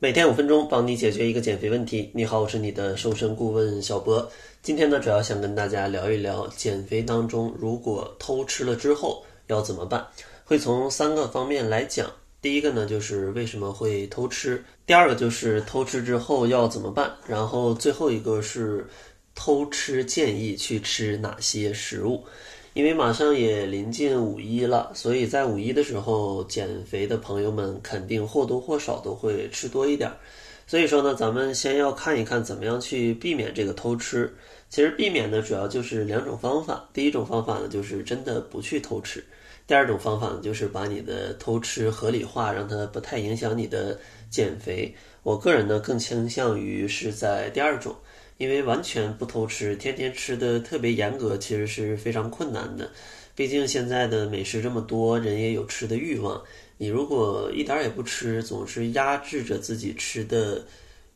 [0.00, 2.08] 每天五分钟，帮你解决一个减肥问题。
[2.14, 4.30] 你好，我是你的瘦身顾问小波。
[4.62, 10.06] 今天呢，主要想跟大家聊一聊减肥当中，如果偷吃了之后要怎么办？
[10.44, 12.08] 会从三个方面来讲。
[12.40, 14.56] 第一个呢，就是为什么会偷吃；
[14.86, 18.86] 第二个就是偷吃之后要怎么办；然后最后一个是
[19.38, 22.24] 偷吃建议去吃哪些食物。
[22.74, 30.10] 因为马上也临近五一了，所以在五一的时候，减肥的朋友们肯定或多或少都会吃多一点。
[30.66, 34.34] 所以说呢，咱们先要看一看怎么样去避免这个偷吃。
[34.68, 36.88] 其实避免呢，主要就是两种方法。
[36.92, 39.20] 第一种方法呢，就是真的不去偷吃；
[39.66, 43.98] 第二种方法呢，就是把你的偷吃合理化，让它不太影响你的
[44.30, 44.94] 减肥。
[45.22, 47.96] 我个人呢，更倾向于是在第二种。
[48.38, 52.90] 因为完全不偷吃，天天吃的特别严格，其实是非常困难的。
[53.34, 56.42] 毕竟现在的美食这么多，人也有吃的欲望。
[56.76, 60.64] 你如果一点也不吃，总是压制着自己吃的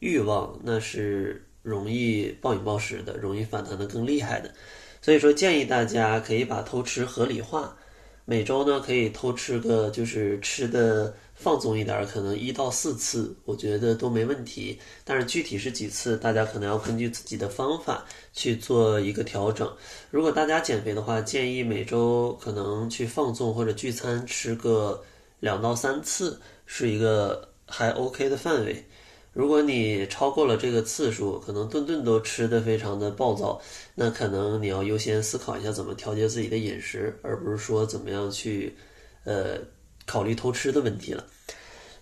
[0.01, 4.53] 欲望，那是容易暴饮暴食的，容易反弹的更厉害的。
[5.01, 7.77] 所以说，建议大家可以把偷吃合理化，
[8.25, 11.15] 每周呢可以偷吃个就是吃的。
[11.35, 14.79] 放纵一点，可能一到四次，我觉得都没问题。
[15.03, 19.69] 但是具体是几次，大家可能要根据自己的方法去做一个调整。
[20.09, 25.03] 如果大家减肥的话，建议每周可能去放纵或者聚餐吃个
[25.41, 28.87] 两到三次，是一个还 OK 的范围。
[29.33, 33.61] 如果你超过了这个次数，可能顿顿都吃的非常的暴躁，
[33.95, 38.77] 那可能你要优先思考一下怎么调节自己的饮食，而不是说怎么样去，
[39.25, 39.59] 呃。
[40.05, 41.25] 考虑偷吃的问题了，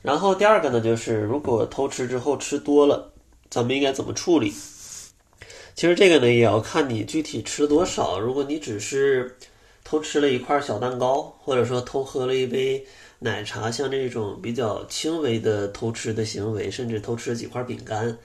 [0.00, 3.12] 然后第二个呢，就是如果偷吃之后吃多了，
[3.50, 4.50] 咱们应该怎么处理？
[5.74, 8.18] 其实这个呢，也要看你具体吃多少。
[8.18, 9.36] 如果你只是
[9.84, 12.82] 偷吃了一块小蛋糕，或者说偷喝了一杯
[13.20, 18.18] 奶茶，像这种比较轻微的偷吃的行为，甚至偷吃几块饼干，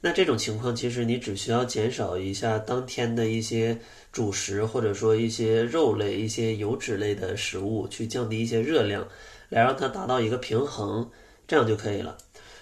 [0.00, 3.78] 那这种情况其实你只需要减少一下当天的一些
[4.10, 9.06] 主食，或者说一些肉类、一些油脂类的食物，去降低一些热量。
[9.50, 11.10] 来让它达到一个平衡，
[11.46, 12.18] 这样就可以了。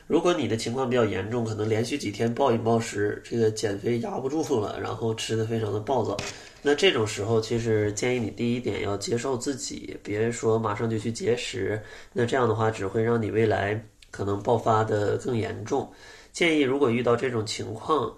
[0.06, 6.16] 如果你的情况比较严重，可能连续几天暴饮暴食，这个减肥压不住了，然后吃的非常的暴躁，
[6.62, 15.90] 那这种时候其实建议你第一点要接受自己，别说马上就去节食，那这样的话只会让你未来可能爆发的更严重。
[16.32, 18.14] 建议如果遇到这种情况，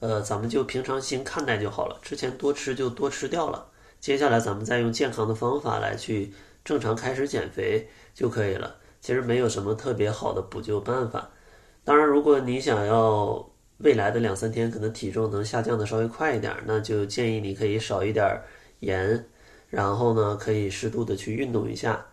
[0.00, 1.98] 呃，咱们就平常心看待就好了。
[2.02, 3.66] 之前多吃就多吃掉了，
[3.98, 6.30] 接下来咱们再用健康的方法来去。
[6.62, 11.28] 正常开始减肥就可以了，其实没有什么特别好的补救办法。
[11.82, 18.26] 当然，如果你想要未来的两三天可能体重能下降的稍微快一点，那就建议你可以少一点
[18.80, 19.24] 盐，
[19.70, 22.04] 然后呢可以适度的去运动一下，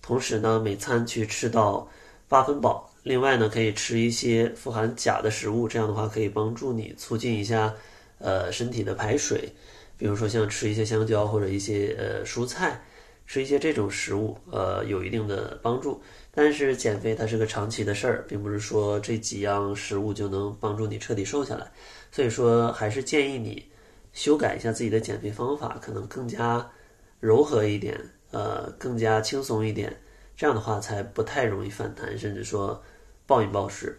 [0.00, 1.88] 同时呢每餐去吃到
[2.28, 2.88] 八分饱。
[3.02, 7.74] 另外呢可以吃一些富含钾的食物，这样的话可以帮助你促进一下
[8.18, 9.52] 呃身体的排水，
[9.98, 12.80] 比如说像吃一些香蕉或者一些呃蔬菜。
[13.26, 16.00] 吃一些这种食物，呃，有一定的帮助。
[16.30, 21.70] 但是减肥它是个长期的事儿，并不是说这几样食物就能帮助你彻底瘦下来。
[22.12, 23.68] 所以说，还是建议你
[24.12, 26.70] 修改一下自己的减肥方法，可能更加
[27.18, 27.98] 柔和一点，
[28.30, 29.94] 呃，更加轻松一点。
[30.36, 32.80] 这样的话才不太容易反弹，甚至说
[33.26, 33.98] 暴饮暴食。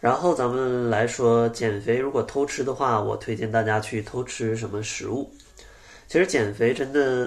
[0.00, 5.32] 然后咱们来说减肥，如果偷吃的话，我推荐大家去偷吃什么食物？
[6.06, 7.26] 其实减肥真的。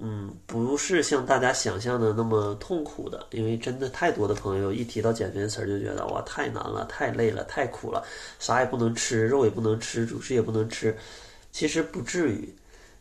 [0.00, 8.02] 嗯，不是像大家想象的那么痛苦的，因为真的太多的朋友一提到减肥词儿就觉得哇太难了，太累了，太苦了，
[8.38, 10.96] 啥也不能吃，肉也不能吃，主食也不能吃。
[11.52, 12.52] 其实不至于，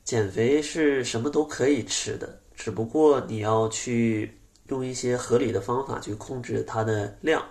[0.04, 4.38] 减肥是什么都可以吃的，只不过你要去
[4.68, 7.44] 用一些合理的方法去控制它的量，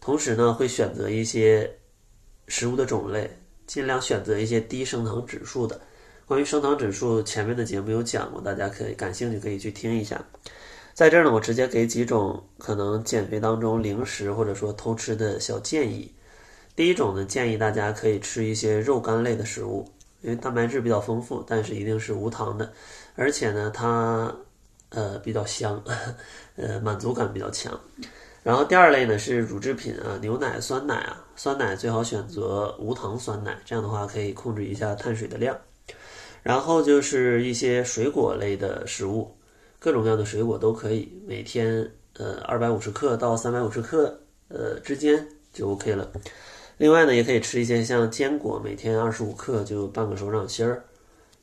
[0.00, 1.70] 同时呢会选择一些
[2.46, 3.28] 食物的种类，
[3.66, 5.80] 尽量选择一些低升糖指数的。
[6.26, 10.18] 关于升糖指数，前面的节目有讲过，大家可以感兴趣可以去听一下。
[10.94, 16.10] 在这儿呢，我直接给几种可能减肥当中零食或者说偷吃的小建议。
[16.74, 19.86] 第一种呢，建议大家可以吃一些肉干类的食物，
[20.22, 22.72] 因为蛋白质比较丰富，但是一定是无糖的，
[23.16, 24.34] 而且呢，它
[24.88, 25.82] 呃比较香，
[26.56, 27.78] 呃满足感比较强。
[28.42, 35.54] 然后第二类呢是乳制品啊，牛奶、酸奶啊，酸奶最好选择无糖酸奶，这样的话可以控制一下碳水的量。
[36.44, 39.34] 然后就是一些水果类的食物，
[39.78, 46.12] 各种各样的水果都可以，每天呃二百五十克到三百五十克呃之间就 OK 了。
[46.76, 50.84] 另外呢，也可以吃一些像坚果，每天二十五克就半个手掌心儿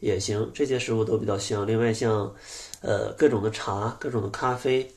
[0.01, 1.65] 也行，这些食物都比较香。
[1.65, 2.31] 另外像
[2.81, 4.87] 呃各种的茶、各种的咖啡，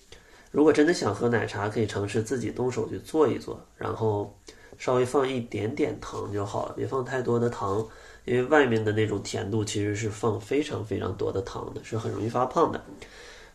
[0.51, 4.39] 如果真的想喝奶茶，可以尝试自己动手去做一做，然后
[4.77, 7.87] 稍微放一点点糖就好了，别放太多的糖，
[8.25, 12.83] 因为外面的那种甜度其实是放非常非常多的糖的，是很容易发胖的。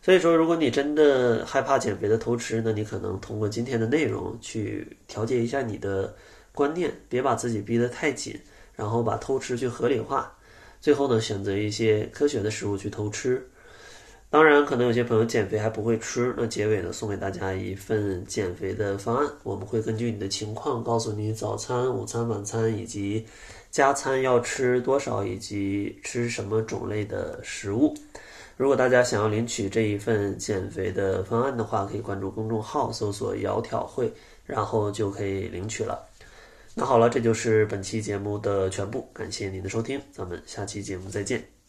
[0.02, 6.14] 所以说，如果你真的害怕减肥的偷吃，那你可能通过今天的内容去调节一下你的
[6.52, 8.38] 观念，别把自己逼得太紧，
[8.74, 10.34] 然后把偷吃去合理化，
[10.80, 13.46] 最后呢，选择一些科学的食物去偷吃。
[14.30, 19.28] 当然，可能有些朋友减肥还不会吃，那结尾呢，送给大家一份减肥的方案。
[19.42, 23.26] 我们会根据你的情况，告诉你早餐、午餐、晚餐以及
[23.72, 27.92] 加餐要吃多少，以及吃什么种类的食物。
[28.56, 34.12] 如果大家想要领取这一份减肥的方案的话，可以关注公众号，搜索“窈窕会”，
[34.46, 36.06] 然后就可以领取了。
[36.76, 41.59] 那好了，这就是本期节目的全部，感谢您的收听，咱们下期节目再见。